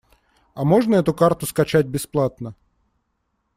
[0.55, 2.55] А можно эту карту скачать бесплатно?